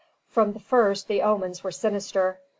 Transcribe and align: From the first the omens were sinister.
From 0.29 0.53
the 0.53 0.59
first 0.59 1.07
the 1.07 1.21
omens 1.21 1.63
were 1.63 1.71
sinister. 1.71 2.39